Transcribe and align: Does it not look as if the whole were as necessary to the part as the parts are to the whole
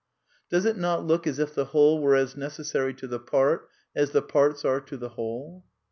Does 0.49 0.65
it 0.65 0.77
not 0.77 1.05
look 1.05 1.27
as 1.27 1.37
if 1.37 1.53
the 1.53 1.65
whole 1.65 2.01
were 2.01 2.15
as 2.15 2.35
necessary 2.35 2.91
to 2.95 3.05
the 3.07 3.19
part 3.19 3.69
as 3.95 4.09
the 4.13 4.23
parts 4.23 4.65
are 4.65 4.81
to 4.81 4.97
the 4.97 5.09
whole 5.09 5.63